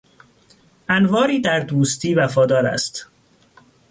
[0.89, 3.07] انواری در دوستی وفادار است.